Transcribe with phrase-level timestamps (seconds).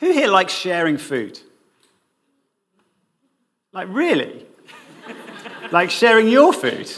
[0.00, 1.38] Who here likes sharing food?
[3.72, 4.46] Like, really?
[5.70, 6.90] like sharing your food?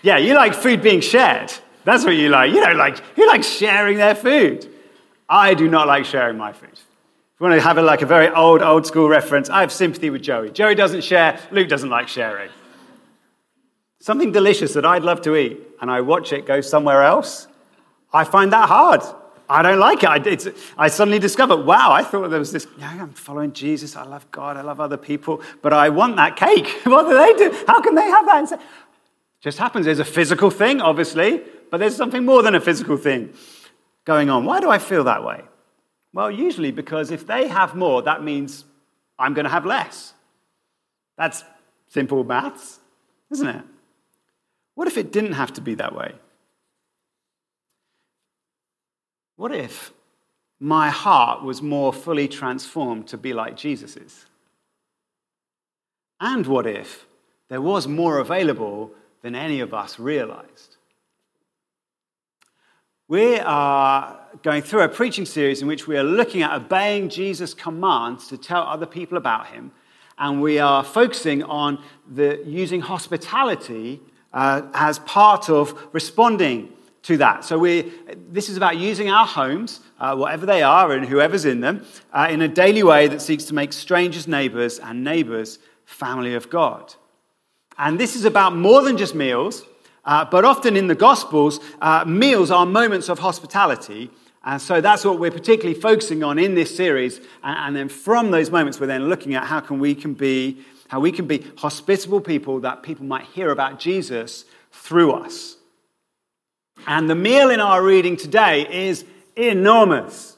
[0.00, 1.52] Yeah, you like food being shared.
[1.84, 2.52] That's what you like.
[2.52, 4.68] You don't like, who likes sharing their food.
[5.28, 6.72] I do not like sharing my food.
[6.72, 9.72] If you want to have a, like a very old, old school reference, I have
[9.72, 10.50] sympathy with Joey.
[10.50, 12.50] Joey doesn't share, Luke doesn't like sharing.
[14.00, 17.48] Something delicious that I'd love to eat, and I watch it go somewhere else,
[18.12, 19.02] I find that hard.
[19.50, 20.46] I don't like it.
[20.76, 23.96] I, I, suddenly discovered, wow, I thought there was this, yeah, I'm following Jesus.
[23.96, 24.56] I love God.
[24.56, 26.68] I love other people, but I want that cake.
[26.84, 27.64] what do they do?
[27.66, 28.60] How can they have that?
[29.40, 29.86] Just happens.
[29.86, 33.32] There's a physical thing, obviously, but there's something more than a physical thing
[34.04, 34.44] going on.
[34.44, 35.42] Why do I feel that way?
[36.12, 38.64] Well, usually because if they have more, that means
[39.18, 40.14] I'm going to have less.
[41.16, 41.44] That's
[41.88, 42.80] simple maths,
[43.30, 43.64] isn't it?
[44.74, 46.14] What if it didn't have to be that way?
[49.38, 49.92] What if
[50.58, 54.26] my heart was more fully transformed to be like Jesus's?
[56.20, 57.06] And what if
[57.48, 58.90] there was more available
[59.22, 60.76] than any of us realized?
[63.06, 67.54] We are going through a preaching series in which we are looking at obeying Jesus'
[67.54, 69.70] commands to tell other people about him.
[70.18, 71.80] And we are focusing on
[72.12, 74.00] the, using hospitality
[74.32, 77.44] uh, as part of responding to that.
[77.44, 77.92] So we,
[78.30, 82.28] this is about using our homes, uh, whatever they are and whoever's in them, uh,
[82.30, 86.94] in a daily way that seeks to make strangers neighbors and neighbors family of God.
[87.78, 89.64] And this is about more than just meals,
[90.04, 94.10] uh, but often in the Gospels, uh, meals are moments of hospitality.
[94.44, 97.18] And so that's what we're particularly focusing on in this series.
[97.42, 100.64] And, and then from those moments, we're then looking at how can we can be
[100.88, 105.57] how we can be hospitable people that people might hear about Jesus through us.
[106.86, 109.04] And the meal in our reading today is
[109.36, 110.36] enormous.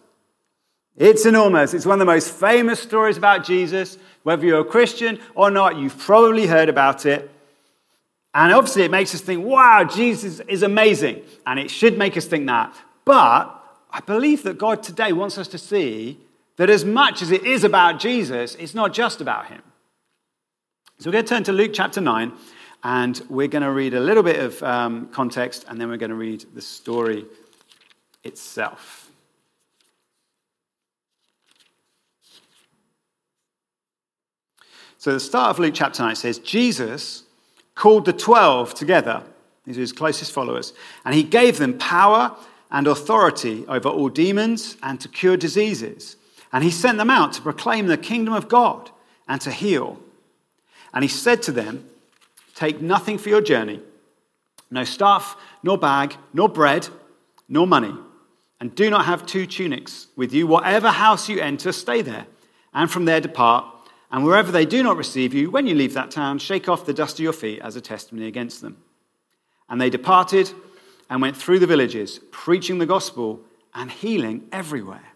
[0.97, 1.72] It's enormous.
[1.74, 3.98] It's one of the most famous stories about Jesus.
[4.22, 7.30] Whether you're a Christian or not, you've probably heard about it.
[8.34, 11.22] And obviously, it makes us think, wow, Jesus is amazing.
[11.47, 12.75] And it should make us think that.
[13.04, 13.56] But
[13.91, 16.19] I believe that God today wants us to see
[16.56, 19.62] that as much as it is about Jesus, it's not just about him.
[20.98, 22.32] So we're going to turn to Luke chapter 9.
[22.82, 26.10] And we're going to read a little bit of um, context, and then we're going
[26.10, 27.26] to read the story
[28.24, 29.10] itself.
[34.96, 37.24] So, the start of Luke chapter 9 says, Jesus
[37.74, 39.22] called the 12 together,
[39.64, 40.74] these are his closest followers,
[41.04, 42.36] and he gave them power
[42.70, 46.16] and authority over all demons and to cure diseases.
[46.52, 48.91] And he sent them out to proclaim the kingdom of God
[49.28, 49.98] and to heal.
[50.92, 51.88] And he said to them,
[52.60, 53.81] Take nothing for your journey
[54.71, 56.88] no staff, nor bag, nor bread,
[57.48, 57.93] nor money.
[58.60, 60.47] And do not have two tunics with you.
[60.47, 62.26] Whatever house you enter, stay there,
[62.72, 63.65] and from there depart.
[64.12, 66.93] And wherever they do not receive you, when you leave that town, shake off the
[66.93, 68.77] dust of your feet as a testimony against them.
[69.69, 70.53] And they departed
[71.09, 73.41] and went through the villages, preaching the gospel
[73.75, 75.09] and healing everywhere.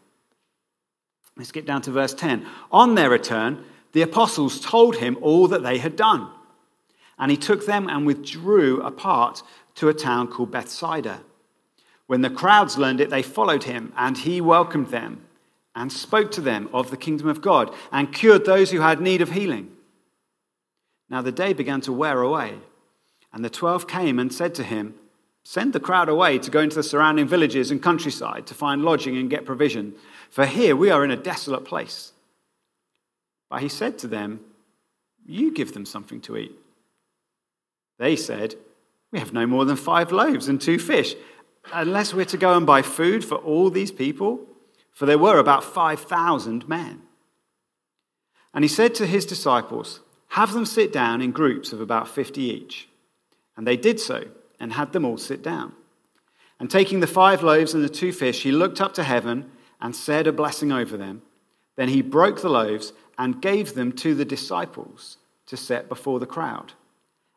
[1.37, 2.45] Let's get down to verse 10.
[2.73, 6.31] On their return, the apostles told him all that they had done.
[7.19, 9.43] And he took them and withdrew apart
[9.77, 11.21] to a town called Bethsaida.
[12.07, 15.25] When the crowds learned it, they followed him, and he welcomed them
[15.75, 19.21] and spoke to them of the kingdom of God and cured those who had need
[19.21, 19.71] of healing.
[21.09, 22.59] Now the day began to wear away,
[23.33, 24.95] and the twelve came and said to him,
[25.45, 29.17] Send the crowd away to go into the surrounding villages and countryside to find lodging
[29.17, 29.95] and get provision,
[30.31, 32.13] for here we are in a desolate place.
[33.51, 34.41] But he said to them,
[35.27, 36.59] You give them something to eat.
[37.99, 38.57] They said,
[39.13, 41.15] We have no more than five loaves and two fish,
[41.73, 44.47] unless we're to go and buy food for all these people.
[44.93, 47.03] For there were about 5,000 men.
[48.55, 52.41] And he said to his disciples, Have them sit down in groups of about 50
[52.41, 52.89] each.
[53.57, 54.29] And they did so,
[54.61, 55.73] and had them all sit down.
[56.61, 59.51] And taking the five loaves and the two fish, he looked up to heaven
[59.81, 61.23] and said a blessing over them.
[61.77, 66.27] Then he broke the loaves and gave them to the disciples to set before the
[66.27, 66.73] crowd.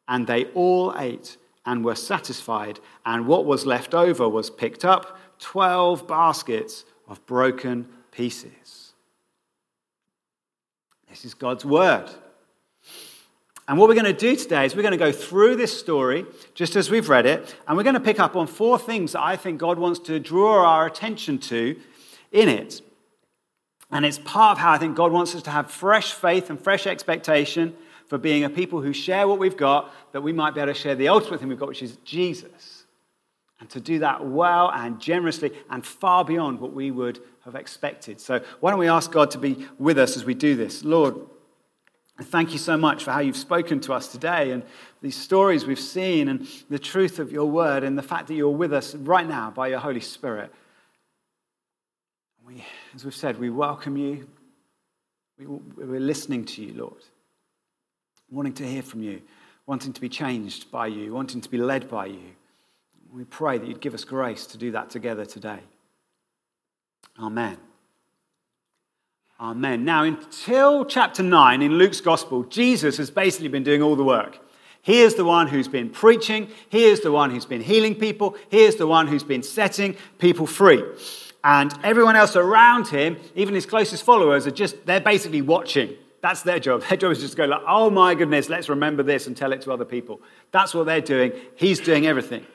[0.08, 5.20] And they all ate and were satisfied, and what was left over was picked up
[5.40, 8.94] 12 baskets of broken pieces.
[11.10, 12.10] This is God's word.
[13.68, 16.26] And what we're going to do today is we're going to go through this story
[16.54, 19.22] just as we've read it, and we're going to pick up on four things that
[19.22, 21.78] I think God wants to draw our attention to
[22.32, 22.82] in it.
[23.92, 26.60] And it's part of how I think God wants us to have fresh faith and
[26.60, 27.76] fresh expectation
[28.08, 30.80] for being a people who share what we've got, that we might be able to
[30.80, 32.86] share the ultimate thing we've got, which is Jesus.
[33.60, 38.22] and to do that well and generously and far beyond what we would have expected.
[38.22, 40.84] So, why don't we ask God to be with us as we do this?
[40.84, 41.16] Lord,
[42.22, 44.64] thank you so much for how you've spoken to us today and
[45.02, 48.50] these stories we've seen and the truth of your word and the fact that you're
[48.50, 50.54] with us right now by your Holy Spirit.
[52.46, 52.64] We,
[52.96, 54.28] as we've said, we welcome you.
[55.38, 57.04] We, we're listening to you, Lord,
[58.30, 59.22] wanting to hear from you,
[59.66, 62.36] wanting to be changed by you, wanting to be led by you.
[63.12, 65.60] We pray that you'd give us grace to do that together today.
[67.20, 67.58] Amen.
[69.40, 69.86] Amen.
[69.86, 74.40] Now, until chapter 9 in Luke's gospel, Jesus has basically been doing all the work.
[74.82, 76.50] He is the one who's been preaching.
[76.70, 78.36] He is the one who's been healing people.
[78.50, 80.84] He is the one who's been setting people free.
[81.44, 85.96] And everyone else around him, even his closest followers, are just, they're basically watching.
[86.22, 86.84] That's their job.
[86.84, 89.54] Their job is just to go like, oh my goodness, let's remember this and tell
[89.54, 90.22] it to other people.
[90.52, 91.32] That's what they're doing.
[91.56, 92.46] He's doing everything.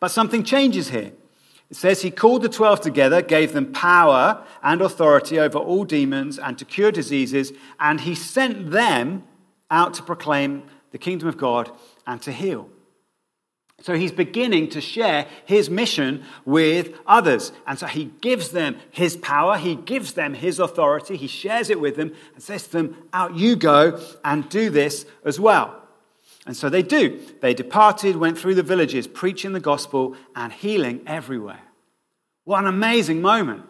[0.00, 1.12] But something changes here.
[1.70, 6.38] It says he called the 12 together, gave them power and authority over all demons
[6.38, 9.24] and to cure diseases, and he sent them
[9.70, 10.62] out to proclaim
[10.92, 11.70] the kingdom of God
[12.06, 12.70] and to heal.
[13.80, 17.52] So he's beginning to share his mission with others.
[17.66, 21.80] And so he gives them his power, he gives them his authority, he shares it
[21.80, 25.80] with them and says to them, Out you go and do this as well.
[26.44, 27.20] And so they do.
[27.40, 31.60] They departed, went through the villages, preaching the gospel and healing everywhere.
[32.44, 33.64] What an amazing moment.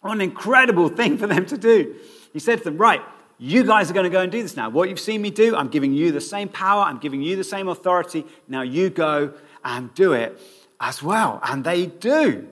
[0.00, 1.96] What an incredible thing for them to do.
[2.32, 3.00] He said to them, Right,
[3.38, 4.68] you guys are going to go and do this now.
[4.68, 7.44] What you've seen me do, I'm giving you the same power, I'm giving you the
[7.44, 8.26] same authority.
[8.48, 9.32] Now you go
[9.64, 10.40] and do it
[10.80, 11.40] as well.
[11.42, 12.48] And they do.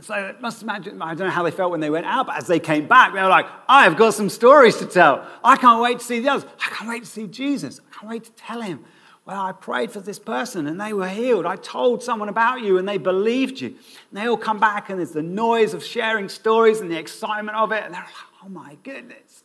[0.00, 2.36] So it must imagine, I don't know how they felt when they went out, but
[2.36, 5.24] as they came back, they were like, I have got some stories to tell.
[5.44, 6.50] I can't wait to see the others.
[6.58, 7.78] I can't wait to see Jesus.
[7.78, 8.84] I can't wait to tell him.
[9.24, 11.46] Well, I prayed for this person and they were healed.
[11.46, 13.68] I told someone about you and they believed you.
[13.68, 17.56] And they all come back and there's the noise of sharing stories and the excitement
[17.56, 17.84] of it.
[17.84, 18.10] And they're like,
[18.44, 19.44] oh my goodness,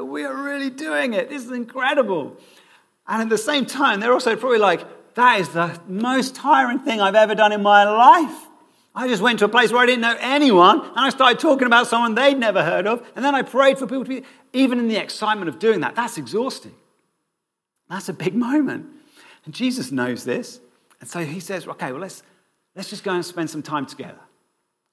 [0.00, 1.28] we are really doing it.
[1.28, 2.36] This is incredible.
[3.06, 7.00] And at the same time, they're also probably like, that is the most tiring thing
[7.00, 8.46] I've ever done in my life.
[8.94, 11.66] I just went to a place where I didn't know anyone and I started talking
[11.66, 13.06] about someone they'd never heard of.
[13.14, 14.22] And then I prayed for people to be,
[14.52, 16.74] even in the excitement of doing that, that's exhausting.
[17.90, 18.86] That's a big moment.
[19.44, 20.60] And Jesus knows this.
[21.00, 22.22] And so he says, okay, well, let's,
[22.74, 24.18] let's just go and spend some time together.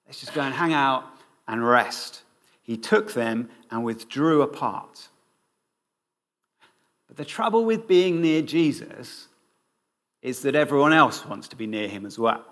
[0.05, 1.05] Let's just go and hang out
[1.47, 2.23] and rest.
[2.63, 5.09] He took them and withdrew apart.
[7.07, 9.27] But the trouble with being near Jesus
[10.21, 12.43] is that everyone else wants to be near him as well.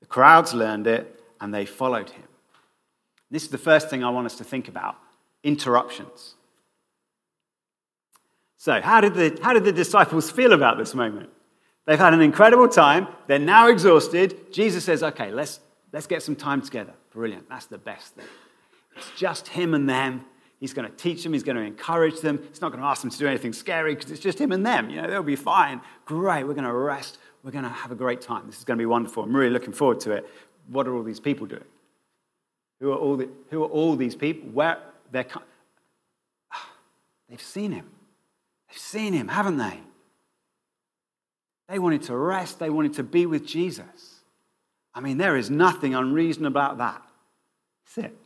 [0.00, 2.24] The crowds learned it and they followed him.
[3.30, 4.96] This is the first thing I want us to think about
[5.44, 6.34] interruptions.
[8.56, 11.30] So, how did, the, how did the disciples feel about this moment?
[11.86, 13.08] They've had an incredible time.
[13.26, 14.52] They're now exhausted.
[14.52, 15.60] Jesus says, okay, let's,
[15.92, 16.92] let's get some time together.
[17.12, 17.48] Brilliant.
[17.48, 18.26] That's the best thing.
[18.96, 20.24] It's just him and them.
[20.58, 21.32] He's going to teach them.
[21.32, 22.42] He's going to encourage them.
[22.48, 24.64] He's not going to ask them to do anything scary because it's just him and
[24.64, 24.90] them.
[24.90, 25.80] You know, they'll be fine.
[26.04, 26.44] Great.
[26.44, 27.18] We're going to rest.
[27.42, 28.46] We're going to have a great time.
[28.46, 29.22] This is going to be wonderful.
[29.22, 30.28] I'm really looking forward to it.
[30.68, 31.64] What are all these people doing?
[32.80, 34.50] Who are all, the, who are all these people?
[34.50, 34.78] Where
[35.10, 35.24] they're,
[37.28, 37.88] they've seen him.
[38.68, 39.80] They've seen him, haven't they?
[41.70, 42.58] They wanted to rest.
[42.58, 44.19] They wanted to be with Jesus.
[44.94, 47.02] I mean, there is nothing unreasonable about that.
[47.84, 48.16] That's it.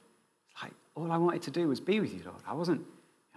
[0.51, 2.41] It's like all I wanted to do was be with you, Lord.
[2.47, 2.83] I wasn't,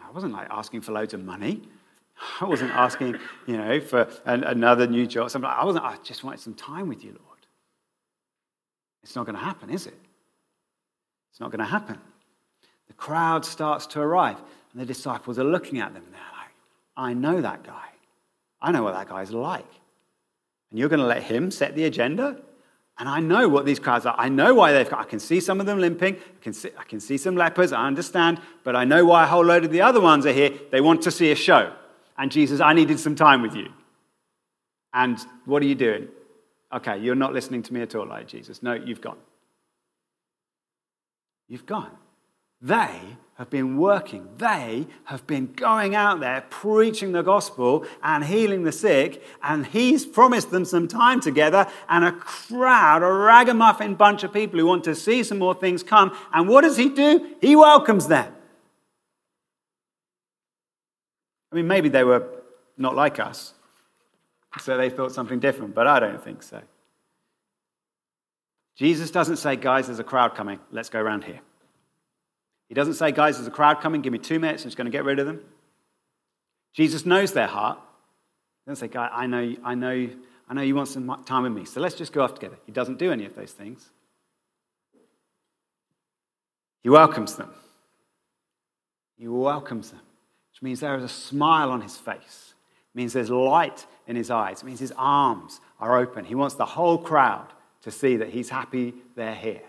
[0.01, 1.61] I wasn't like asking for loads of money.
[2.41, 5.29] I wasn't asking, you know, for an, another new job.
[5.29, 5.85] Something I wasn't.
[5.85, 7.37] I just wanted some time with you, Lord.
[9.03, 9.97] It's not going to happen, is it?
[11.31, 11.97] It's not going to happen.
[12.87, 14.37] The crowd starts to arrive,
[14.71, 16.03] and the disciples are looking at them.
[16.03, 16.51] And they're like,
[16.95, 17.89] "I know that guy.
[18.61, 19.69] I know what that guy's like.
[20.71, 22.41] And you're going to let him set the agenda."
[22.99, 24.15] And I know what these crowds are.
[24.17, 26.15] I know why they've got, I can see some of them limping.
[26.15, 27.71] I can, see, I can see some lepers.
[27.71, 28.41] I understand.
[28.63, 30.51] But I know why a whole load of the other ones are here.
[30.71, 31.73] They want to see a show.
[32.17, 33.69] And Jesus, I needed some time with you.
[34.93, 36.07] And what are you doing?
[36.73, 38.63] Okay, you're not listening to me at all, like Jesus.
[38.63, 39.19] No, you've gone.
[41.47, 41.91] You've gone.
[42.61, 42.99] They
[43.37, 44.27] have been working.
[44.37, 49.23] They have been going out there preaching the gospel and healing the sick.
[49.43, 54.59] And he's promised them some time together and a crowd, a ragamuffin bunch of people
[54.59, 56.17] who want to see some more things come.
[56.33, 57.35] And what does he do?
[57.39, 58.33] He welcomes them.
[61.51, 62.27] I mean, maybe they were
[62.75, 63.53] not like us,
[64.59, 66.61] so they thought something different, but I don't think so.
[68.75, 71.39] Jesus doesn't say, guys, there's a crowd coming, let's go around here.
[72.67, 74.85] He doesn't say, guys, there's a crowd coming, give me two minutes, I'm just going
[74.85, 75.41] to get rid of them.
[76.73, 77.79] Jesus knows their heart.
[78.65, 80.09] He doesn't say, guys, I know, I know,
[80.49, 82.57] I know you want some time with me, so let's just go off together.
[82.65, 83.89] He doesn't do any of those things.
[86.83, 87.51] He welcomes them.
[89.17, 90.01] He welcomes them,
[90.51, 92.53] which means there is a smile on his face.
[92.93, 94.61] It means there's light in his eyes.
[94.61, 96.25] It means his arms are open.
[96.25, 97.47] He wants the whole crowd
[97.81, 99.61] to see that he's happy they're here.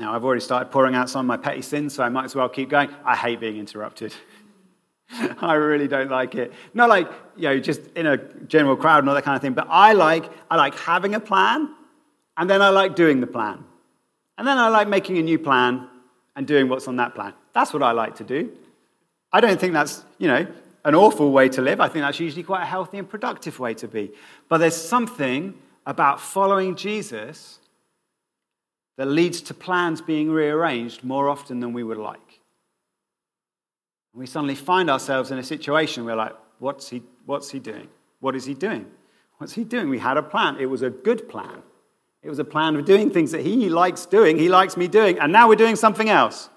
[0.00, 2.34] Now, I've already started pouring out some of my petty sins, so I might as
[2.34, 2.88] well keep going.
[3.04, 4.14] I hate being interrupted.
[5.42, 6.54] I really don't like it.
[6.72, 9.52] Not like, you know, just in a general crowd and all that kind of thing,
[9.52, 11.74] but I like, I like having a plan,
[12.38, 13.62] and then I like doing the plan.
[14.38, 15.86] And then I like making a new plan
[16.34, 17.34] and doing what's on that plan.
[17.52, 18.50] That's what I like to do.
[19.34, 20.46] I don't think that's, you know,
[20.86, 21.78] an awful way to live.
[21.78, 24.12] I think that's usually quite a healthy and productive way to be.
[24.48, 25.52] But there's something
[25.84, 27.59] about following Jesus
[29.00, 32.40] that leads to plans being rearranged more often than we would like.
[34.12, 37.88] We suddenly find ourselves in a situation where, like, what's he, what's he doing?
[38.18, 38.84] What is he doing?
[39.38, 39.88] What's he doing?
[39.88, 40.58] We had a plan.
[40.60, 41.62] It was a good plan.
[42.22, 45.18] It was a plan of doing things that he likes doing, he likes me doing,
[45.18, 46.50] and now we're doing something else.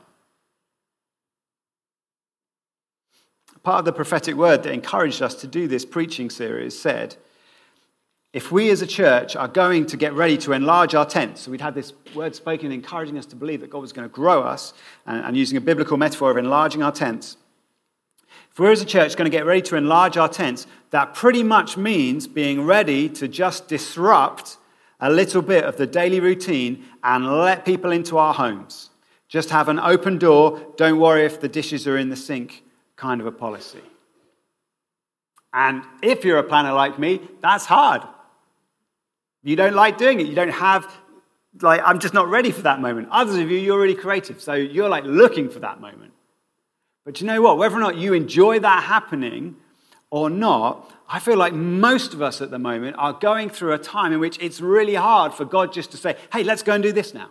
[3.63, 7.15] Part of the prophetic word that encouraged us to do this preaching series said,
[8.33, 11.51] if we as a church are going to get ready to enlarge our tents, so
[11.51, 14.41] we'd had this word spoken encouraging us to believe that God was going to grow
[14.41, 14.73] us,
[15.05, 17.37] and, and using a biblical metaphor of enlarging our tents.
[18.51, 21.43] If we're as a church going to get ready to enlarge our tents, that pretty
[21.43, 24.57] much means being ready to just disrupt
[24.99, 28.89] a little bit of the daily routine and let people into our homes.
[29.27, 32.63] Just have an open door, don't worry if the dishes are in the sink
[32.95, 33.81] kind of a policy.
[35.53, 38.03] And if you're a planner like me, that's hard.
[39.43, 40.27] You don't like doing it.
[40.27, 40.91] You don't have,
[41.61, 43.09] like, I'm just not ready for that moment.
[43.11, 44.41] Others of you, you're really creative.
[44.41, 46.13] So you're like looking for that moment.
[47.05, 47.57] But you know what?
[47.57, 49.57] Whether or not you enjoy that happening
[50.09, 53.77] or not, I feel like most of us at the moment are going through a
[53.77, 56.81] time in which it's really hard for God just to say, hey, let's go and
[56.81, 57.29] do this now.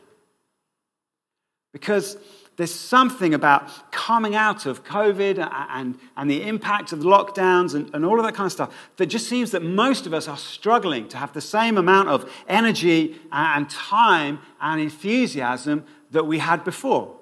[1.73, 2.19] Because
[2.63, 8.05] there's something about coming out of COVID and, and the impact of lockdowns and, and
[8.05, 11.09] all of that kind of stuff that just seems that most of us are struggling
[11.09, 17.17] to have the same amount of energy and time and enthusiasm that we had before.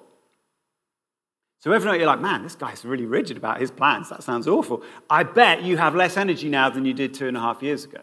[1.61, 4.11] So every night you're like, man, this guy's really rigid about his plans.
[4.11, 4.83] That sounds awful.
[5.09, 7.87] I bet you have less energy now than you did two and a half years
[7.87, 8.03] ago.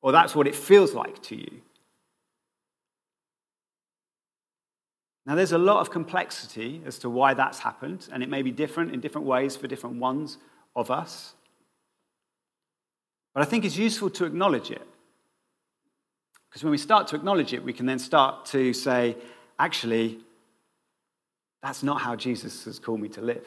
[0.00, 1.60] Or that's what it feels like to you.
[5.26, 8.50] Now, there's a lot of complexity as to why that's happened, and it may be
[8.50, 10.36] different in different ways for different ones
[10.76, 11.34] of us.
[13.32, 14.86] But I think it's useful to acknowledge it.
[16.48, 19.16] Because when we start to acknowledge it, we can then start to say,
[19.58, 20.20] actually,
[21.62, 23.46] that's not how Jesus has called me to live.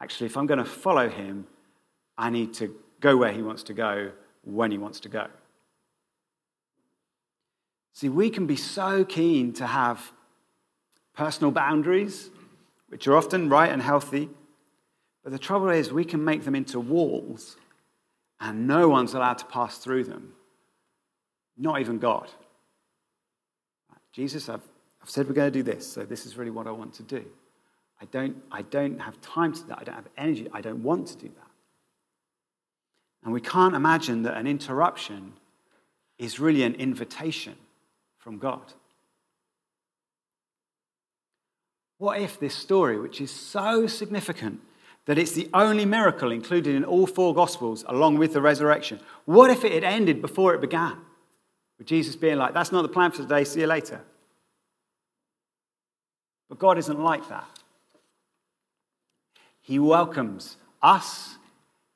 [0.00, 1.46] Actually, if I'm going to follow him,
[2.16, 4.12] I need to go where he wants to go
[4.44, 5.26] when he wants to go.
[7.94, 10.12] See, we can be so keen to have
[11.18, 12.30] personal boundaries,
[12.90, 14.28] which are often right and healthy.
[15.24, 17.56] But the trouble is, we can make them into walls,
[18.40, 20.32] and no one's allowed to pass through them,
[21.56, 22.30] not even God.
[24.12, 24.62] Jesus, I've,
[25.02, 27.02] I've said we're going to do this, so this is really what I want to
[27.02, 27.24] do.
[28.00, 29.78] I don't, I don't have time to that.
[29.80, 30.46] I don't have energy.
[30.52, 31.50] I don't want to do that.
[33.24, 35.32] And we can't imagine that an interruption
[36.16, 37.56] is really an invitation
[38.18, 38.72] from God.
[41.98, 44.60] What if this story, which is so significant
[45.06, 49.50] that it's the only miracle included in all four Gospels along with the resurrection, what
[49.50, 50.96] if it had ended before it began?
[51.76, 54.00] With Jesus being like, that's not the plan for today, see you later.
[56.48, 57.46] But God isn't like that.
[59.60, 61.36] He welcomes us,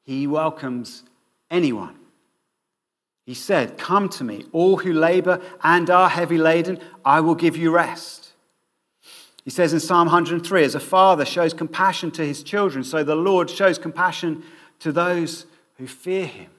[0.04, 1.04] He welcomes
[1.50, 1.96] anyone.
[3.24, 7.56] He said, Come to me, all who labor and are heavy laden, I will give
[7.56, 8.21] you rest.
[9.44, 13.16] He says in Psalm 103 As a father shows compassion to his children, so the
[13.16, 14.42] Lord shows compassion
[14.80, 15.46] to those
[15.76, 16.50] who fear him.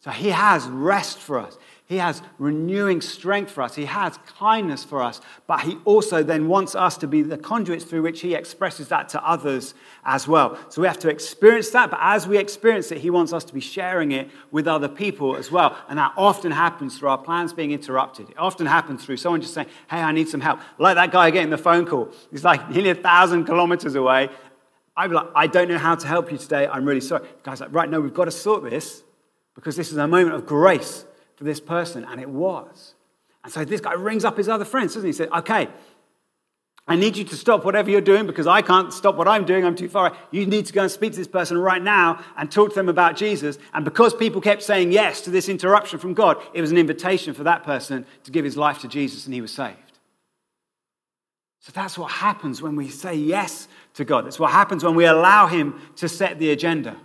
[0.00, 1.58] So he has rest for us.
[1.88, 3.74] He has renewing strength for us.
[3.74, 5.22] He has kindness for us.
[5.46, 9.08] But He also then wants us to be the conduits through which He expresses that
[9.10, 9.72] to others
[10.04, 10.58] as well.
[10.68, 11.90] So we have to experience that.
[11.90, 15.34] But as we experience it, He wants us to be sharing it with other people
[15.34, 15.78] as well.
[15.88, 18.28] And that often happens through our plans being interrupted.
[18.28, 20.60] It often happens through someone just saying, Hey, I need some help.
[20.76, 22.10] Like that guy getting the phone call.
[22.30, 24.28] He's like nearly a thousand kilometers away.
[24.94, 26.66] I'd be like, I don't know how to help you today.
[26.66, 27.22] I'm really sorry.
[27.22, 29.02] The guy's like, Right, no, we've got to sort this
[29.54, 31.06] because this is a moment of grace
[31.38, 32.94] for this person, and it was.
[33.44, 35.10] And so this guy rings up his other friends, doesn't he?
[35.10, 35.68] He said, Okay,
[36.88, 39.64] I need you to stop whatever you're doing because I can't stop what I'm doing.
[39.64, 40.16] I'm too far.
[40.32, 42.88] You need to go and speak to this person right now and talk to them
[42.88, 43.56] about Jesus.
[43.72, 47.34] And because people kept saying yes to this interruption from God, it was an invitation
[47.34, 49.76] for that person to give his life to Jesus and he was saved.
[51.60, 54.24] So that's what happens when we say yes to God.
[54.24, 56.96] That's what happens when we allow him to set the agenda.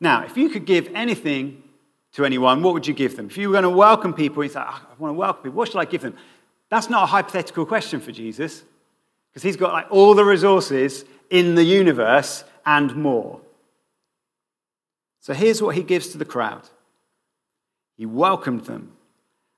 [0.00, 1.62] Now, if you could give anything
[2.12, 3.26] to anyone, what would you give them?
[3.26, 5.56] If you were going to welcome people, you say, oh, I want to welcome people,
[5.56, 6.16] what should I give them?
[6.70, 8.64] That's not a hypothetical question for Jesus,
[9.30, 13.40] because he's got like all the resources in the universe and more.
[15.20, 16.68] So here's what he gives to the crowd
[17.96, 18.92] He welcomed them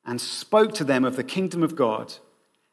[0.05, 2.15] and spoke to them of the kingdom of God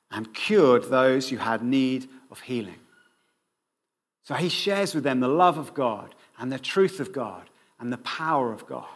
[0.10, 2.80] and cured those who had need of healing.
[4.24, 7.50] So he shares with them the love of God and the truth of God
[7.86, 8.88] and the power of God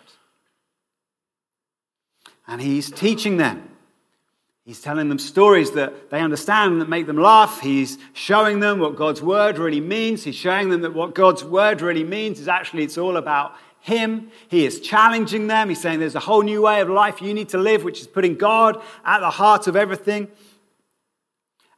[2.49, 3.69] and he's teaching them.
[4.65, 7.61] He's telling them stories that they understand and that make them laugh.
[7.61, 10.23] He's showing them what God's word really means.
[10.23, 14.31] He's showing them that what God's word really means is actually it's all about him.
[14.47, 15.69] He is challenging them.
[15.69, 18.07] He's saying there's a whole new way of life you need to live, which is
[18.07, 20.27] putting God at the heart of everything.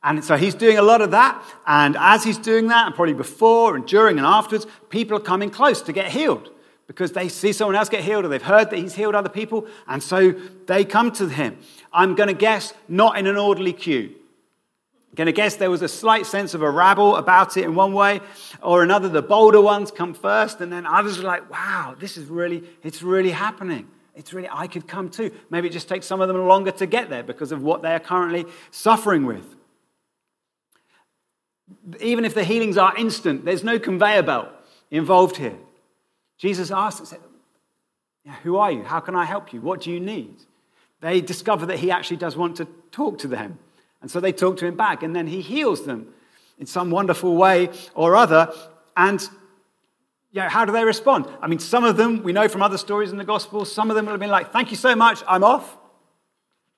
[0.04, 1.44] And so he's doing a lot of that.
[1.68, 5.50] And as he's doing that, and probably before and during and afterwards, people are coming
[5.50, 6.50] close to get healed
[6.92, 9.66] because they see someone else get healed or they've heard that he's healed other people,
[9.88, 10.34] and so
[10.68, 11.58] they come to him.
[11.94, 14.14] I'm going to guess not in an orderly queue.
[15.10, 17.76] I'm going to guess there was a slight sense of a rabble about it in
[17.76, 18.20] one way
[18.62, 19.08] or another.
[19.08, 23.02] The bolder ones come first, and then others are like, wow, this is really, it's
[23.02, 23.88] really happening.
[24.14, 25.32] It's really, I could come too.
[25.50, 27.94] Maybe it just takes some of them longer to get there because of what they
[27.94, 29.46] are currently suffering with.
[32.02, 34.50] Even if the healings are instant, there's no conveyor belt
[34.90, 35.56] involved here.
[36.42, 37.20] Jesus said,
[38.42, 38.84] Who are you?
[38.84, 39.62] How can I help you?
[39.62, 40.38] What do you need?
[41.00, 43.60] They discover that he actually does want to talk to them.
[44.02, 46.12] And so they talk to him back, and then he heals them
[46.58, 48.52] in some wonderful way or other.
[48.98, 49.22] And
[50.32, 51.28] you know, how do they respond?
[51.42, 53.96] I mean, some of them, we know from other stories in the Gospel, some of
[53.96, 55.78] them will have been like, Thank you so much, I'm off.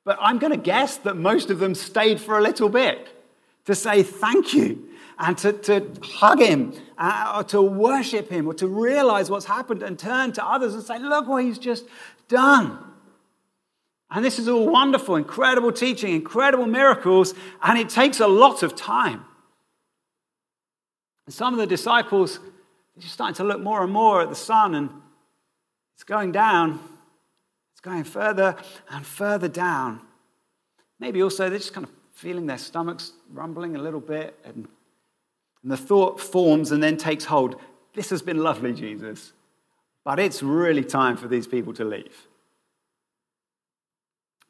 [0.04, 3.08] But I'm going to guess that most of them stayed for a little bit
[3.66, 8.54] to say thank you and to, to hug him uh, or to worship him or
[8.56, 11.86] to realize what's happened and turn to others and say, Look what he's just
[12.28, 12.78] done.
[14.10, 18.76] And this is all wonderful, incredible teaching, incredible miracles, and it takes a lot of
[18.76, 19.26] time.
[21.26, 24.36] And some of the disciples are just starting to look more and more at the
[24.36, 24.90] sun, and
[25.96, 26.80] it's going down.
[27.72, 28.56] It's going further
[28.92, 30.02] and further down.
[31.00, 34.68] Maybe also they're just kind of feeling their stomachs rumbling a little bit and
[35.64, 37.56] and the thought forms and then takes hold.
[37.94, 39.32] This has been lovely, Jesus,
[40.04, 42.28] but it's really time for these people to leave.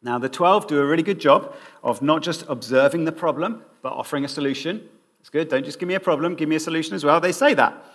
[0.02, 3.94] Now, the 12 do a really good job of not just observing the problem, but
[3.94, 4.90] offering a solution.
[5.22, 5.48] It's good.
[5.48, 7.22] Don't just give me a problem, give me a solution as well.
[7.22, 7.86] They say that.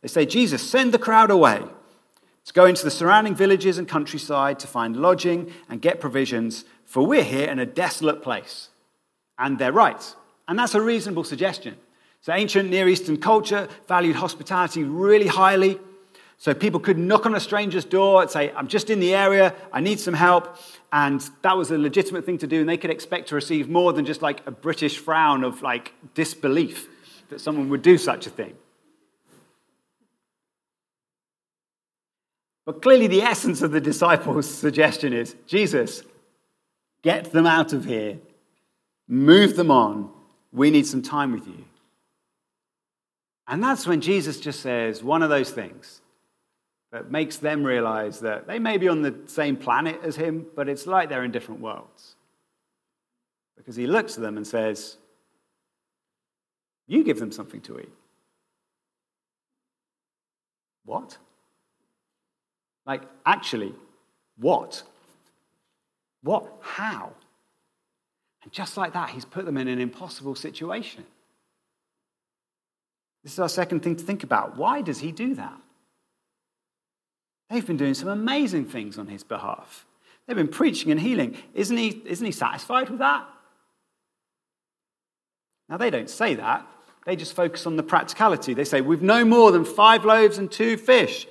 [0.00, 1.60] They say, Jesus, send the crowd away.
[1.60, 7.04] Let's go into the surrounding villages and countryside to find lodging and get provisions, for
[7.04, 8.70] we're here in a desolate place.
[9.38, 10.16] And their rights.
[10.48, 11.76] And that's a reasonable suggestion.
[12.20, 15.78] So, ancient Near Eastern culture valued hospitality really highly.
[16.36, 19.54] So, people could knock on a stranger's door and say, I'm just in the area,
[19.72, 20.56] I need some help.
[20.92, 22.60] And that was a legitimate thing to do.
[22.60, 25.94] And they could expect to receive more than just like a British frown of like
[26.14, 26.88] disbelief
[27.28, 28.54] that someone would do such a thing.
[32.64, 36.02] But clearly, the essence of the disciples' suggestion is Jesus,
[37.02, 38.18] get them out of here,
[39.08, 40.10] move them on.
[40.52, 41.64] We need some time with you.
[43.46, 46.02] And that's when Jesus just says one of those things
[46.92, 50.68] that makes them realize that they may be on the same planet as him, but
[50.68, 52.14] it's like they're in different worlds.
[53.56, 54.96] Because he looks at them and says,
[56.86, 57.92] You give them something to eat.
[60.84, 61.18] What?
[62.86, 63.74] Like, actually,
[64.38, 64.82] what?
[66.22, 66.50] What?
[66.60, 67.12] How?
[68.42, 71.04] And just like that, he's put them in an impossible situation.
[73.24, 74.56] This is our second thing to think about.
[74.56, 75.60] Why does he do that?
[77.50, 79.86] They've been doing some amazing things on his behalf.
[80.26, 81.36] They've been preaching and healing.
[81.54, 83.26] Isn't he, isn't he satisfied with that?
[85.68, 86.66] Now, they don't say that.
[87.04, 88.54] They just focus on the practicality.
[88.54, 91.26] They say, We've no more than five loaves and two fish.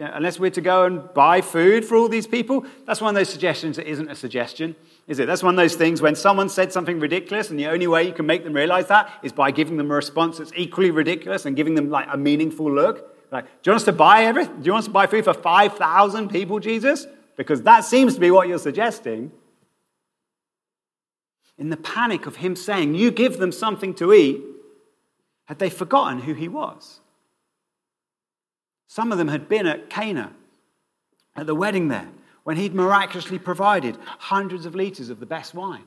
[0.00, 2.64] Yeah, unless we're to go and buy food for all these people.
[2.86, 4.74] That's one of those suggestions that isn't a suggestion
[5.10, 5.26] is it?
[5.26, 8.12] That's one of those things when someone said something ridiculous, and the only way you
[8.12, 11.56] can make them realize that is by giving them a response that's equally ridiculous and
[11.56, 13.12] giving them like a meaningful look.
[13.32, 14.60] Like, do you want us to buy everything?
[14.60, 17.08] Do you want us to buy food for 5,000 people, Jesus?
[17.36, 19.32] Because that seems to be what you're suggesting.
[21.58, 24.40] in the panic of him saying, You give them something to eat,
[25.46, 27.00] had they forgotten who he was?
[28.90, 30.32] Some of them had been at Cana,
[31.36, 32.08] at the wedding there,
[32.42, 35.84] when he'd miraculously provided hundreds of litres of the best wine.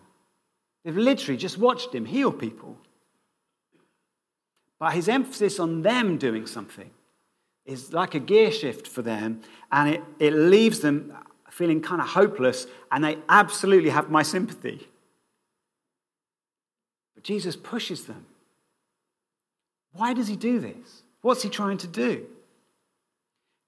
[0.86, 2.78] They've literally just watched him heal people.
[4.80, 6.92] But his emphasis on them doing something
[7.66, 11.12] is like a gear shift for them, and it, it leaves them
[11.50, 14.88] feeling kind of hopeless, and they absolutely have my sympathy.
[17.16, 18.28] But Jesus pushes them.
[19.92, 21.04] Why does he do this?
[21.20, 22.28] What's he trying to do?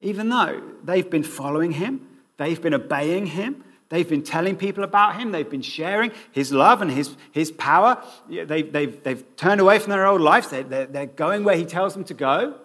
[0.01, 5.19] Even though they've been following him, they've been obeying him, they've been telling people about
[5.19, 9.79] him, they've been sharing his love and his, his power, they, they've, they've turned away
[9.79, 12.55] from their old lives, they, they're, they're going where he tells them to go.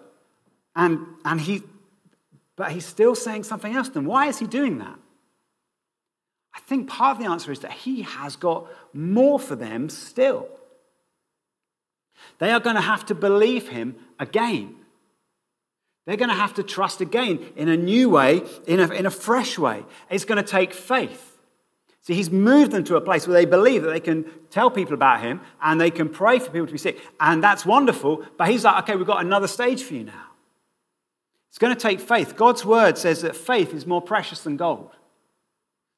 [0.75, 1.63] And, and he,
[2.57, 3.89] but he's still saying something else.
[3.89, 4.99] Then why is he doing that?
[6.55, 10.49] I think part of the answer is that he has got more for them still.
[12.39, 14.77] They are going to have to believe him again.
[16.07, 19.11] They're going to have to trust again in a new way, in a, in a
[19.11, 19.85] fresh way.
[20.11, 21.39] It's going to take faith.
[22.03, 24.95] See, he's moved them to a place where they believe that they can tell people
[24.95, 26.99] about him and they can pray for people to be sick.
[27.21, 28.25] And that's wonderful.
[28.39, 30.25] But he's like, okay, we've got another stage for you now.
[31.51, 32.37] It's going to take faith.
[32.37, 34.91] God's word says that faith is more precious than gold.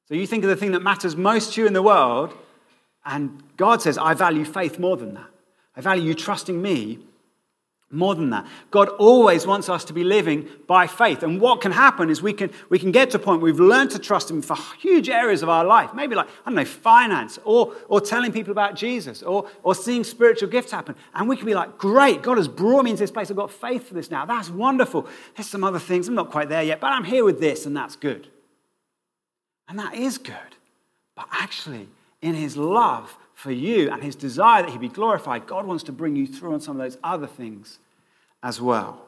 [0.08, 2.34] So you think of the thing that matters most to you in the world,
[3.04, 5.30] and God says, I value faith more than that.
[5.76, 6.98] I value you trusting me
[7.92, 8.46] more than that.
[8.70, 11.22] God always wants us to be living by faith.
[11.22, 13.60] And what can happen is we can, we can get to a point where we've
[13.60, 15.92] learned to trust Him for huge areas of our life.
[15.94, 20.04] Maybe like, I don't know, finance, or, or telling people about Jesus, or, or seeing
[20.04, 20.94] spiritual gifts happen.
[21.14, 23.30] And we can be like, great, God has brought me into this place.
[23.30, 24.24] I've got faith for this now.
[24.24, 25.06] That's wonderful.
[25.36, 26.08] There's some other things.
[26.08, 28.28] I'm not quite there yet, but I'm here with this, and that's good.
[29.68, 30.34] And that is good.
[31.14, 31.88] But actually,
[32.22, 35.92] in His love for you and His desire that He be glorified, God wants to
[35.92, 37.80] bring you through on some of those other things
[38.40, 39.04] as well.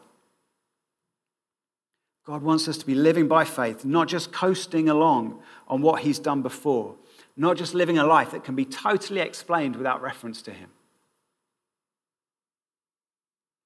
[2.27, 6.18] God wants us to be living by faith, not just coasting along on what He's
[6.18, 6.97] done before,
[7.37, 10.70] not just living a life that can be totally explained without reference to Him.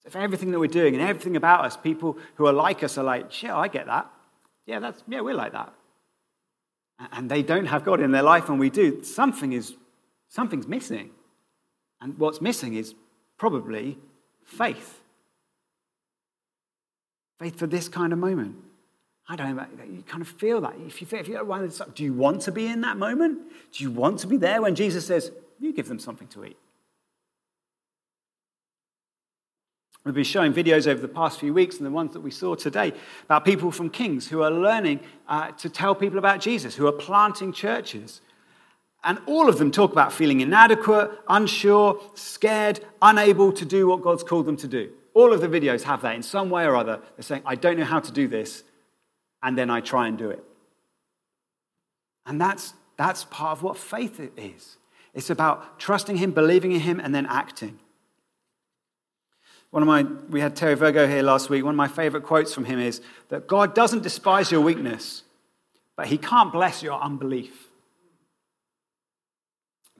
[0.04, 3.04] If everything that we're doing and everything about us, people who are like us are
[3.04, 4.10] like, yeah, I get that.
[4.66, 5.72] Yeah, that's, yeah, we're like that.
[7.12, 9.02] And they don't have God in their life, and we do.
[9.02, 9.74] Something is,
[10.28, 11.10] something's missing.
[12.00, 12.94] And what's missing is
[13.38, 13.98] probably
[14.44, 15.00] faith.
[17.38, 18.56] Faith for this kind of moment.
[19.28, 20.74] I don't know, you kind of feel that.
[20.86, 23.40] If you, feel, if you do you want to be in that moment?
[23.72, 26.56] Do you want to be there when Jesus says, You give them something to eat?
[30.04, 32.54] We've been showing videos over the past few weeks and the ones that we saw
[32.54, 36.86] today about people from Kings who are learning uh, to tell people about Jesus, who
[36.86, 38.22] are planting churches.
[39.04, 44.24] And all of them talk about feeling inadequate, unsure, scared, unable to do what God's
[44.24, 44.90] called them to do.
[45.14, 47.00] All of the videos have that in some way or other.
[47.16, 48.64] They're saying, I don't know how to do this,
[49.42, 50.44] and then I try and do it.
[52.26, 54.76] And that's, that's part of what faith is
[55.14, 57.78] it's about trusting Him, believing in Him, and then acting.
[59.70, 61.64] One of my, we had Terry Virgo here last week.
[61.64, 65.24] One of my favorite quotes from him is that God doesn't despise your weakness,
[65.96, 67.67] but He can't bless your unbelief.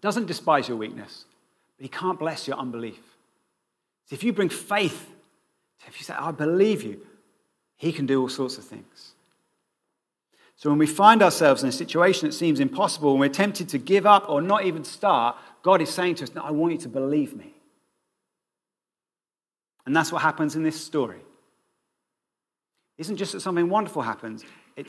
[0.01, 1.25] Doesn't despise your weakness,
[1.77, 3.01] but He can't bless your unbelief.
[4.07, 5.11] So if you bring faith,
[5.87, 7.07] if you say, I believe you,
[7.77, 9.13] He can do all sorts of things.
[10.57, 13.79] So when we find ourselves in a situation that seems impossible and we're tempted to
[13.79, 16.79] give up or not even start, God is saying to us, No, I want you
[16.81, 17.55] to believe me.
[19.87, 21.21] And that's what happens in this story.
[22.99, 24.45] Isn't just that something wonderful happens,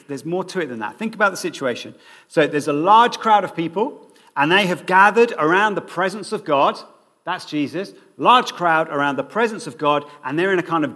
[0.07, 0.97] there's more to it than that.
[0.97, 1.95] Think about the situation.
[2.27, 6.43] So there's a large crowd of people, and they have gathered around the presence of
[6.43, 6.79] God.
[7.25, 7.93] That's Jesus.
[8.17, 10.93] Large crowd around the presence of God, and they're in a kind of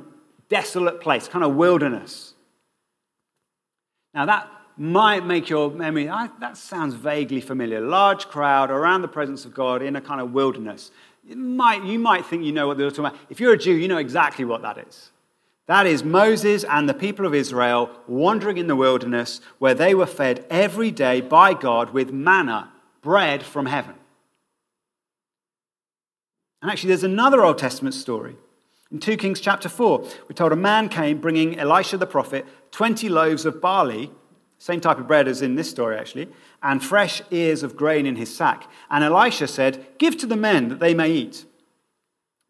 [0.50, 2.34] desolate place, kind of wilderness.
[4.14, 7.82] Now, that might make your memory, ah, that sounds vaguely familiar.
[7.82, 10.92] Large crowd around the presence of God in a kind of wilderness.
[11.26, 13.20] Might, you might think you know what they're talking about.
[13.30, 15.12] If you're a Jew, you know exactly what that is.
[15.68, 20.06] That is Moses and the people of Israel wandering in the wilderness where they were
[20.06, 22.73] fed every day by God with manna,
[23.04, 23.94] bread from heaven.
[26.64, 28.36] And actually, there's another Old Testament story.
[28.90, 33.10] In 2 Kings chapter 4, we're told a man came bringing Elisha the prophet 20
[33.10, 34.10] loaves of barley,
[34.60, 36.30] same type of bread as in this story actually,
[36.62, 38.70] and fresh ears of grain in his sack.
[38.90, 41.46] And Elisha said, Give to the men that they may eat.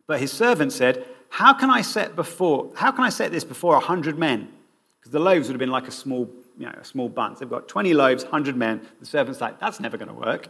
[0.05, 3.75] But his servant said, How can I set before how can I set this before
[3.75, 4.49] a hundred men?
[4.99, 7.39] Because the loaves would have been like a small, you know, a small bunch.
[7.39, 8.81] They've got 20 loaves, 100 men.
[8.99, 10.47] The servant's like, that's never going to work.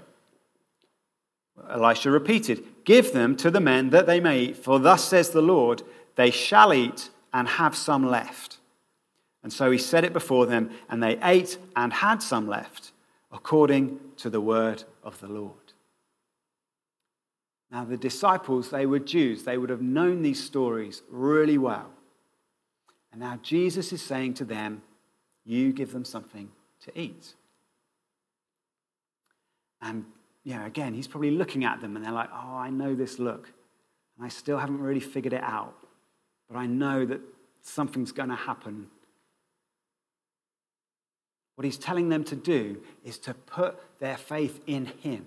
[1.69, 5.41] Elisha repeated, Give them to the men that they may eat, for thus says the
[5.41, 5.83] Lord,
[6.15, 8.57] they shall eat and have some left.
[9.43, 12.91] And so he set it before them, and they ate and had some left,
[13.31, 15.57] according to the word of the Lord.
[17.71, 19.43] Now, the disciples, they were Jews.
[19.43, 21.89] They would have known these stories really well.
[23.11, 24.83] And now Jesus is saying to them,
[25.45, 26.49] You give them something
[26.81, 27.33] to eat.
[29.81, 30.05] And
[30.43, 33.51] yeah, again, he's probably looking at them and they're like, oh, I know this look.
[34.17, 35.75] And I still haven't really figured it out.
[36.49, 37.21] But I know that
[37.61, 38.87] something's going to happen.
[41.55, 45.25] What he's telling them to do is to put their faith in him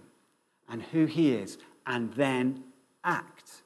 [0.68, 2.64] and who he is and then
[3.04, 3.62] act.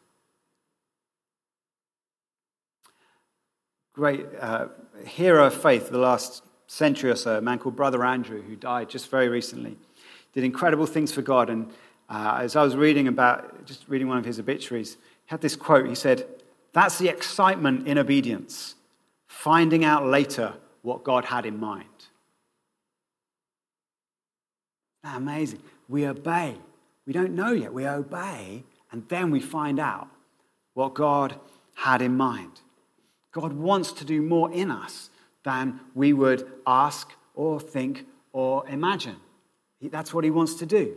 [4.00, 4.68] Great uh,
[5.04, 8.88] hero of faith the last century or so, a man called Brother Andrew, who died
[8.88, 9.76] just very recently
[10.32, 11.50] did incredible things for God.
[11.50, 11.70] And
[12.08, 15.54] uh, as I was reading about, just reading one of his obituaries, he had this
[15.54, 15.86] quote.
[15.86, 16.26] He said,
[16.72, 18.74] That's the excitement in obedience,
[19.28, 21.84] finding out later what God had in mind.
[25.04, 25.60] Amazing?
[25.90, 26.56] We obey.
[27.06, 27.74] We don't know yet.
[27.74, 30.08] We obey, and then we find out
[30.72, 31.38] what God
[31.74, 32.62] had in mind.
[33.32, 35.10] God wants to do more in us
[35.44, 39.16] than we would ask or think or imagine.
[39.82, 40.96] That's what he wants to do.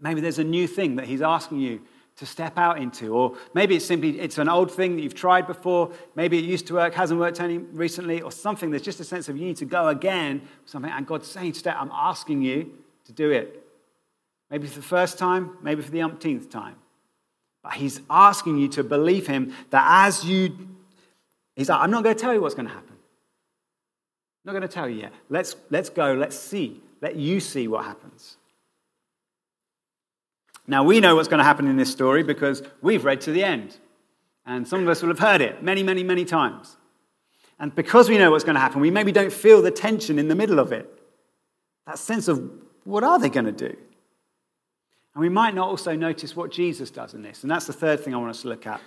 [0.00, 1.80] Maybe there's a new thing that he's asking you
[2.16, 5.46] to step out into or maybe it's simply it's an old thing that you've tried
[5.48, 9.04] before maybe it used to work hasn't worked any recently or something there's just a
[9.04, 12.72] sense of you need to go again something and god's saying today i'm asking you
[13.04, 13.66] to do it
[14.48, 16.76] maybe for the first time maybe for the umpteenth time
[17.64, 20.56] but he's asking you to believe him that as you
[21.56, 24.62] he's like i'm not going to tell you what's going to happen i'm not going
[24.62, 28.38] to tell you yet let's let's go let's see let you see what happens.
[30.66, 33.44] Now, we know what's going to happen in this story because we've read to the
[33.44, 33.76] end.
[34.46, 36.78] And some of us will have heard it many, many, many times.
[37.58, 40.28] And because we know what's going to happen, we maybe don't feel the tension in
[40.28, 40.98] the middle of it.
[41.86, 42.50] That sense of
[42.84, 43.76] what are they going to do?
[45.14, 47.42] And we might not also notice what Jesus does in this.
[47.42, 48.80] And that's the third thing I want us to look at.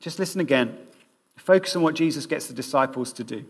[0.00, 0.76] Just listen again.
[1.36, 3.44] Focus on what Jesus gets the disciples to do.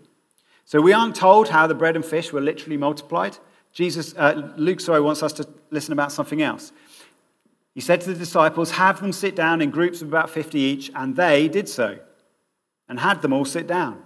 [0.65, 3.39] So we aren't told how the bread and fish were literally multiplied.
[3.73, 6.73] Jesus, uh, Luke, sorry, wants us to listen about something else.
[7.75, 10.91] He said to the disciples, Have them sit down in groups of about 50 each,
[10.95, 11.99] and they did so,
[12.89, 14.03] and had them all sit down.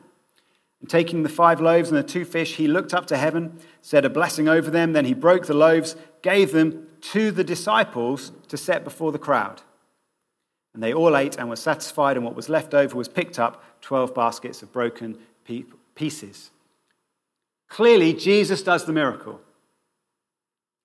[0.81, 4.05] And taking the five loaves and the two fish, he looked up to heaven, said
[4.05, 8.57] a blessing over them, then he broke the loaves, gave them to the disciples to
[8.57, 9.61] set before the crowd.
[10.73, 13.62] And they all ate and were satisfied, and what was left over was picked up
[13.83, 15.19] 12 baskets of broken
[15.95, 16.51] pieces.
[17.69, 19.40] Clearly, Jesus does the miracle.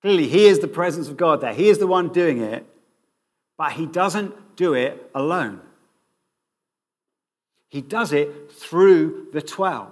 [0.02, 1.54] Clearly, he is the presence of God there.
[1.54, 2.66] He is the one doing it,
[3.56, 5.60] but he doesn't do it alone.
[7.68, 9.88] He does it through the 12.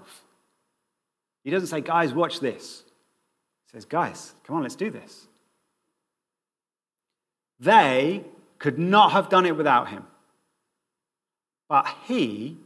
[1.45, 2.83] He doesn't say, guys, watch this.
[3.67, 5.28] He says, guys, come on, let's do this.
[7.61, 8.25] They
[8.59, 10.05] could not have done it without him,
[11.69, 12.57] but he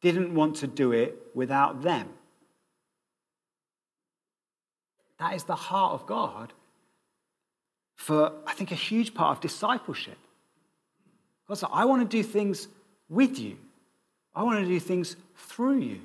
[0.00, 2.08] didn't want to do it without them.
[5.18, 6.52] That is the heart of God
[7.96, 10.18] for, I think, a huge part of discipleship.
[11.48, 12.68] God's like, I want to do things
[13.08, 13.56] with you,
[14.34, 16.00] I want to do things through you.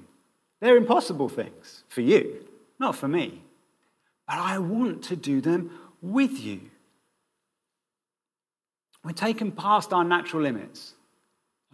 [0.60, 2.46] They're impossible things for you,
[2.80, 3.42] not for me.
[4.26, 6.62] But I want to do them with you.
[9.04, 10.94] We're taken past our natural limits.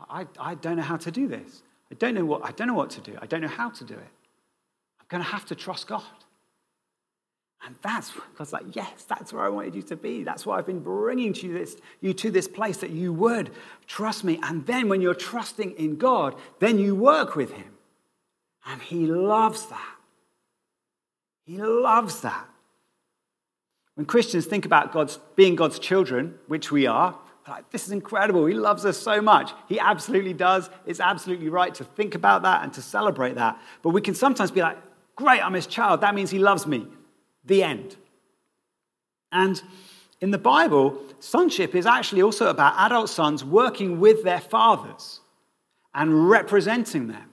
[0.10, 1.62] I, I don't know how to do this.
[1.92, 3.18] I don't know what I don't know what to do.
[3.22, 4.13] I don't know how to do it.
[5.00, 6.04] I'm going to have to trust God.
[7.65, 10.24] And that's God's like, yes, that's where I wanted you to be.
[10.24, 13.52] That's why I've been bringing to you, this, you to this place that you would
[13.86, 14.39] trust me.
[14.44, 17.78] And then when you're trusting in God, then you work with Him.
[18.65, 19.96] And He loves that.
[21.46, 22.49] He loves that.
[24.00, 28.46] When Christians think about God's being God's children, which we are, like, this is incredible.
[28.46, 29.52] He loves us so much.
[29.68, 30.70] He absolutely does.
[30.86, 33.60] It's absolutely right to think about that and to celebrate that.
[33.82, 34.78] But we can sometimes be like,
[35.18, 36.00] great, I'm his child.
[36.00, 36.88] That means he loves me.
[37.44, 37.98] The end.
[39.34, 39.62] And
[40.22, 45.20] in the Bible, sonship is actually also about adult sons working with their fathers
[45.94, 47.29] and representing them.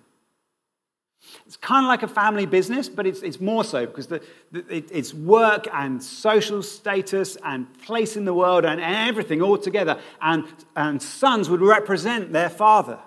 [1.46, 4.20] It's kind of like a family business, but it's, it's more so because the,
[4.52, 9.42] the, it, it's work and social status and place in the world and, and everything
[9.42, 10.00] all together.
[10.20, 12.98] And, and sons would represent their father.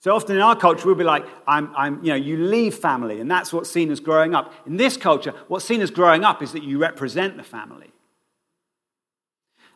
[0.00, 3.20] So often in our culture, we'll be like, I'm, I'm, you know, you leave family,
[3.20, 4.52] and that's what's seen as growing up.
[4.66, 7.92] In this culture, what's seen as growing up is that you represent the family.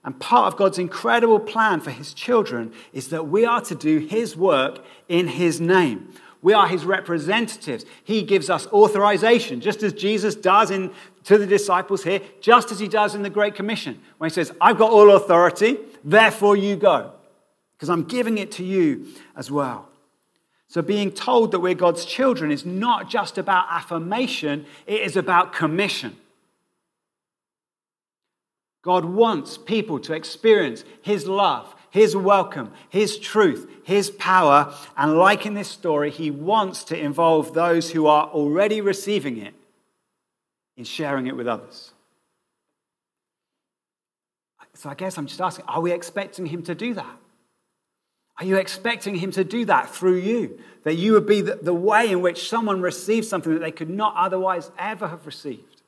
[0.02, 3.98] And part of God's incredible plan for his children is that we are to do
[3.98, 6.12] his work in his name.
[6.46, 7.85] We are his representatives.
[8.04, 10.92] He gives us authorization, just as Jesus does in,
[11.24, 14.52] to the disciples here, just as he does in the Great Commission, when he says,
[14.61, 17.11] I've got all authority, therefore you go,
[17.74, 19.88] because I'm giving it to you as well.
[20.68, 25.52] So, being told that we're God's children is not just about affirmation, it is about
[25.52, 26.16] commission.
[28.82, 34.74] God wants people to experience His love, His welcome, His truth, His power.
[34.98, 39.54] And like in this story, He wants to involve those who are already receiving it
[40.76, 41.94] in sharing it with others.
[44.74, 47.16] So I guess I'm just asking are we expecting Him to do that?
[48.38, 50.61] Are you expecting Him to do that through you?
[50.82, 53.88] That you would be the, the way in which someone receives something that they could
[53.88, 55.80] not otherwise ever have received?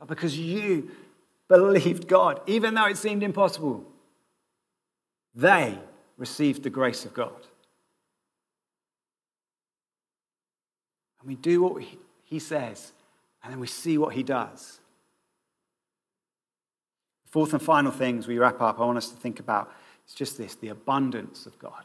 [0.00, 0.90] But because you
[1.46, 3.86] believed God, even though it seemed impossible.
[5.34, 5.78] They
[6.16, 7.46] received the grace of God.
[11.20, 11.82] And we do what
[12.24, 12.92] he says,
[13.42, 14.80] and then we see what he does.
[17.26, 19.72] fourth and final thing as we wrap up, I want us to think about
[20.04, 21.84] it's just this the abundance of God.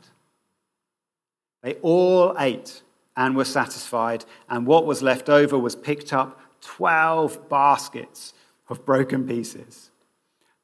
[1.62, 2.82] They all ate
[3.16, 8.34] and were satisfied, and what was left over was picked up 12 baskets
[8.70, 9.92] of broken pieces.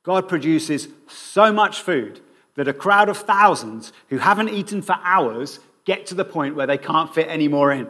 [0.04, 2.22] God produces so much food
[2.56, 6.68] that a crowd of thousands who haven't eaten for hours get to the point where
[6.68, 7.88] they can't fit any more in.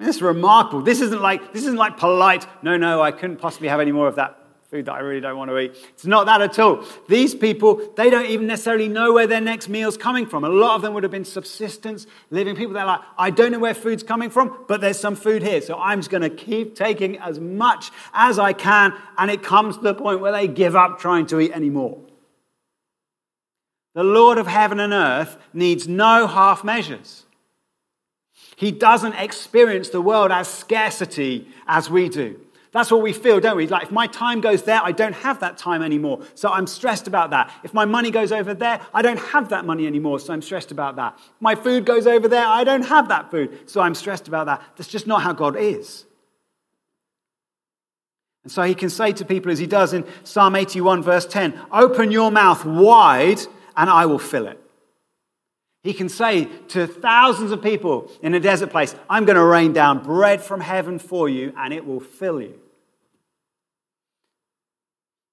[0.00, 0.80] Is remarkable.
[0.80, 2.46] This isn't like this isn't like polite.
[2.62, 4.40] No, no, I couldn't possibly have any more of that
[4.70, 5.74] food that I really don't want to eat.
[5.90, 6.84] It's not that at all.
[7.08, 10.44] These people, they don't even necessarily know where their next meal's coming from.
[10.44, 12.72] A lot of them would have been subsistence living people.
[12.72, 15.60] They're like, I don't know where food's coming from, but there's some food here.
[15.60, 18.94] So I'm just going to keep taking as much as I can.
[19.18, 21.98] And it comes to the point where they give up trying to eat anymore.
[23.94, 27.24] The Lord of heaven and earth needs no half measures.
[28.56, 32.38] He doesn't experience the world as scarcity as we do.
[32.72, 33.66] That's what we feel, don't we?
[33.66, 36.20] Like, if my time goes there, I don't have that time anymore.
[36.36, 37.50] So I'm stressed about that.
[37.64, 40.20] If my money goes over there, I don't have that money anymore.
[40.20, 41.18] So I'm stressed about that.
[41.40, 43.68] My food goes over there, I don't have that food.
[43.68, 44.62] So I'm stressed about that.
[44.76, 46.04] That's just not how God is.
[48.44, 51.58] And so he can say to people, as he does in Psalm 81, verse 10,
[51.72, 53.40] Open your mouth wide,
[53.80, 54.60] and I will fill it.
[55.82, 59.72] He can say to thousands of people in a desert place, I'm going to rain
[59.72, 62.60] down bread from heaven for you, and it will fill you.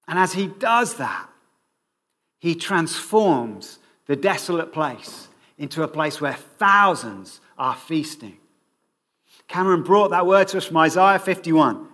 [0.08, 1.28] And as he does that,
[2.38, 8.38] he transforms the desolate place into a place where thousands are feasting.
[9.46, 11.86] Cameron brought that word to us from Isaiah 51.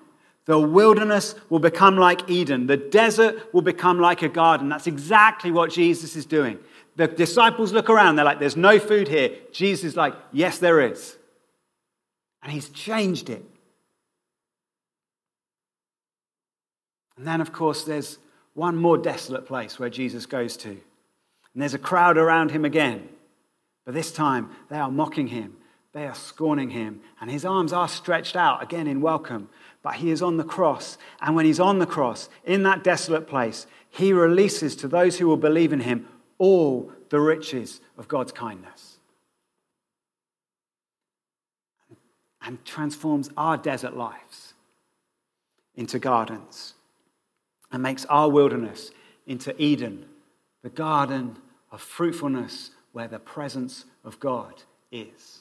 [0.47, 2.67] The wilderness will become like Eden.
[2.67, 4.69] The desert will become like a garden.
[4.69, 6.59] That's exactly what Jesus is doing.
[6.97, 9.31] The disciples look around, they're like, there's no food here.
[9.53, 11.17] Jesus is like, yes, there is.
[12.43, 13.45] And he's changed it.
[17.17, 18.19] And then, of course, there's
[18.55, 20.69] one more desolate place where Jesus goes to.
[20.69, 20.81] And
[21.63, 23.09] there's a crowd around him again.
[23.85, 25.57] But this time, they are mocking him,
[25.93, 29.49] they are scorning him, and his arms are stretched out again in welcome.
[29.85, 30.99] But he is on the cross.
[31.21, 35.29] And when he's on the cross, in that desolate place, he releases to those who
[35.29, 38.99] will believe in him all the riches of God's kindness
[42.45, 44.55] and transforms our desert lives
[45.75, 46.75] into gardens
[47.73, 48.91] and makes our wilderness
[49.27, 50.07] into Eden,
[50.63, 51.39] the garden
[51.71, 55.34] of fruitfulness where the presence of God is.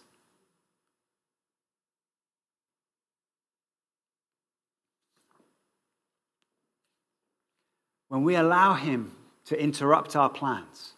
[8.13, 9.11] When we allow Him
[9.45, 10.93] to interrupt our plans.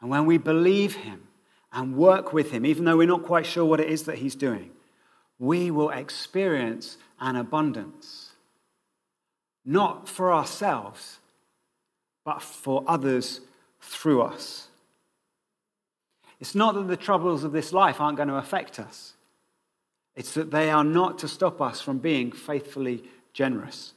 [0.00, 1.28] And when we believe Him
[1.70, 4.34] and work with Him, even though we're not quite sure what it is that He's
[4.34, 4.70] doing,
[5.38, 8.30] we will experience an abundance.
[9.66, 11.18] Not for ourselves,
[12.24, 13.42] but for others
[13.82, 14.68] through us.
[16.40, 19.12] It's not that the troubles of this life aren't going to affect us,
[20.16, 23.92] it's that they are not to stop us from being faithfully generous.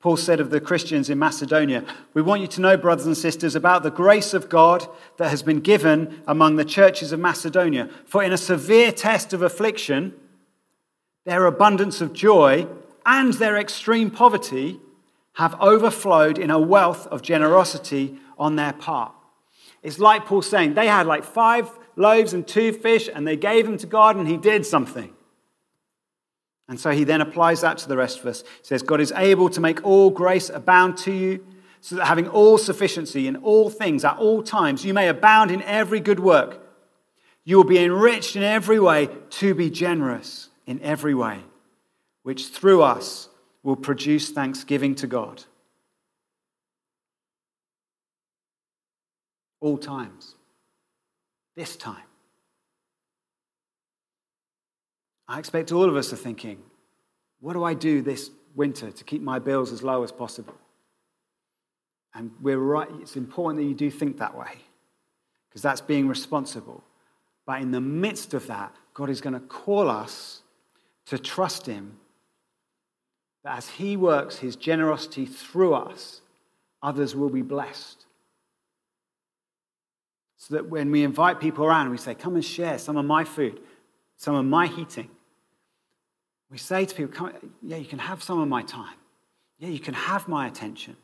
[0.00, 1.84] Paul said of the Christians in Macedonia,
[2.14, 4.86] We want you to know, brothers and sisters, about the grace of God
[5.18, 7.90] that has been given among the churches of Macedonia.
[8.06, 10.14] For in a severe test of affliction,
[11.26, 12.66] their abundance of joy
[13.04, 14.80] and their extreme poverty
[15.34, 19.12] have overflowed in a wealth of generosity on their part.
[19.82, 23.66] It's like Paul saying they had like five loaves and two fish, and they gave
[23.66, 25.12] them to God, and He did something.
[26.70, 28.42] And so he then applies that to the rest of us.
[28.42, 31.44] He says, God is able to make all grace abound to you,
[31.80, 35.62] so that having all sufficiency in all things at all times, you may abound in
[35.62, 36.60] every good work.
[37.44, 41.40] You will be enriched in every way to be generous in every way,
[42.22, 43.28] which through us
[43.64, 45.42] will produce thanksgiving to God.
[49.60, 50.36] All times.
[51.56, 51.96] This time.
[55.30, 56.60] I expect all of us are thinking,
[57.38, 60.56] what do I do this winter to keep my bills as low as possible?
[62.12, 64.54] And we're right, it's important that you do think that way,
[65.48, 66.82] because that's being responsible.
[67.46, 70.42] But in the midst of that, God is going to call us
[71.06, 71.96] to trust Him
[73.44, 76.22] that as He works His generosity through us,
[76.82, 78.04] others will be blessed.
[80.38, 83.22] So that when we invite people around, we say, Come and share some of my
[83.22, 83.60] food,
[84.16, 85.08] some of my heating.
[86.50, 87.30] We say to people,
[87.62, 88.96] Yeah, you can have some of my time.
[89.58, 90.96] Yeah, you can have my attention.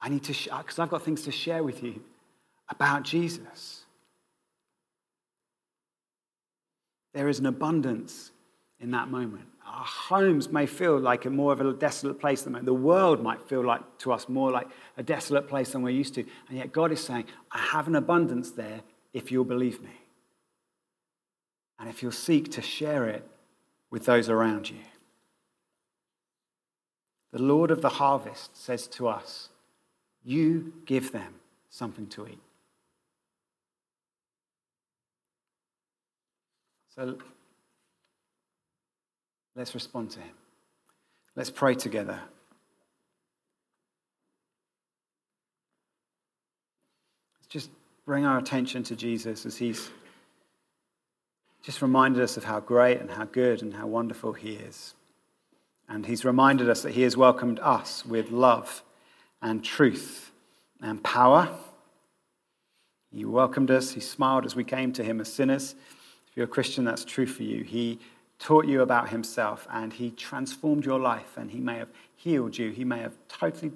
[0.00, 2.02] I need to, because I've got things to share with you
[2.68, 3.84] about Jesus.
[7.12, 8.30] There is an abundance
[8.78, 9.46] in that moment.
[9.66, 13.46] Our homes may feel like a more of a desolate place than the world might
[13.48, 14.66] feel like to us more like
[14.96, 16.24] a desolate place than we're used to.
[16.48, 18.80] And yet God is saying, I have an abundance there
[19.12, 19.90] if you'll believe me.
[21.78, 23.24] And if you'll seek to share it
[23.90, 24.78] with those around you.
[27.32, 29.50] The Lord of the harvest says to us,
[30.24, 31.34] You give them
[31.68, 32.40] something to eat.
[36.94, 37.16] So
[39.54, 40.34] let's respond to him.
[41.36, 42.20] Let's pray together.
[47.38, 47.70] Let's just
[48.04, 49.90] bring our attention to Jesus as he's
[51.62, 54.94] just reminded us of how great and how good and how wonderful he is.
[55.88, 58.82] And he's reminded us that he has welcomed us with love
[59.42, 60.30] and truth
[60.80, 61.48] and power.
[63.12, 65.74] He welcomed us, he smiled as we came to him as sinners.
[66.28, 67.64] If you're a Christian, that's true for you.
[67.64, 67.98] He
[68.38, 72.70] taught you about himself and he transformed your life and he may have healed you.
[72.70, 73.72] He may have totally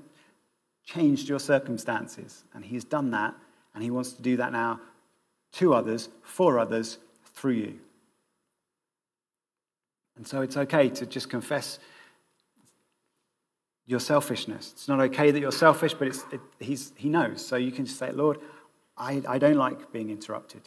[0.85, 2.45] changed your circumstances.
[2.55, 3.35] And he's done that
[3.75, 4.81] and he wants to do that now
[5.55, 6.99] to others, for others,
[7.35, 7.79] through you.
[10.17, 11.79] And so it's okay to just confess
[13.87, 14.73] your selfishness.
[14.73, 16.41] It's not okay that you're selfish, but it's, it,
[16.97, 17.45] he knows.
[17.45, 18.39] So you can just say, Lord,
[18.97, 20.63] I, I don't like being interrupted.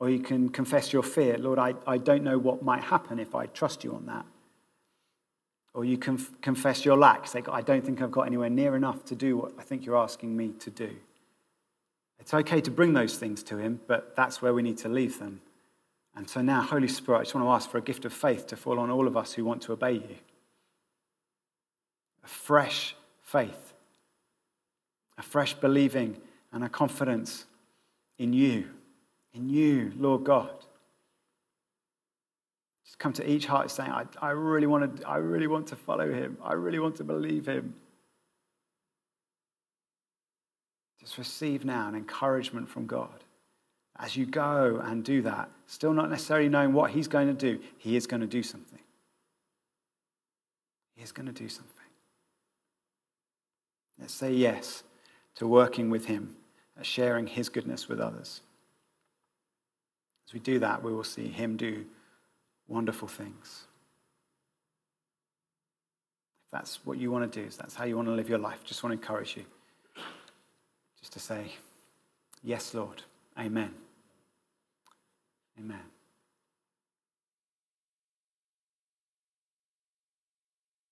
[0.00, 1.38] Or you can confess your fear.
[1.38, 4.26] Lord, I, I don't know what might happen if I trust you on that.
[5.72, 7.26] Or you can confess your lack.
[7.26, 9.96] Say, I don't think I've got anywhere near enough to do what I think you're
[9.96, 10.90] asking me to do.
[12.24, 15.18] It's okay to bring those things to Him, but that's where we need to leave
[15.18, 15.42] them.
[16.16, 18.46] And so now, Holy Spirit, I just want to ask for a gift of faith
[18.46, 20.16] to fall on all of us who want to obey you.
[22.24, 23.74] A fresh faith,
[25.18, 26.16] a fresh believing,
[26.50, 27.44] and a confidence
[28.16, 28.70] in you
[29.34, 30.50] in you, Lord God.
[32.84, 35.76] Just come to each heart saying, I, I, really want to, I really want to
[35.76, 36.38] follow him.
[36.42, 37.74] I really want to believe him.
[41.04, 43.22] Just receive now an encouragement from God.
[43.98, 47.62] As you go and do that, still not necessarily knowing what he's going to do,
[47.78, 48.78] he is going to do something.
[50.96, 51.70] He is going to do something.
[54.00, 54.82] Let's say yes
[55.36, 56.36] to working with him,
[56.78, 58.40] uh, sharing his goodness with others.
[60.26, 61.84] As we do that, we will see Him do
[62.66, 63.66] wonderful things.
[66.46, 68.38] If that's what you want to do, if that's how you want to live your
[68.38, 69.44] life, just want to encourage you
[71.04, 71.52] just to say,
[72.42, 73.02] Yes, Lord.
[73.38, 73.74] Amen.
[75.58, 75.93] Amen.